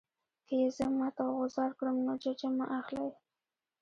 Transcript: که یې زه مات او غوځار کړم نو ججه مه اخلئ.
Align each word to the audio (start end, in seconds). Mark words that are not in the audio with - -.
که 0.45 0.53
یې 0.61 0.67
زه 0.77 0.85
مات 0.97 1.15
او 1.23 1.29
غوځار 1.37 1.71
کړم 1.77 1.97
نو 2.05 2.13
ججه 2.23 2.49
مه 2.57 2.65
اخلئ. 2.79 3.09